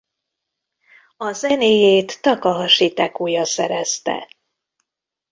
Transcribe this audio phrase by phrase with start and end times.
[1.17, 4.27] A zenéjét Takahasi Tecuja szerezte.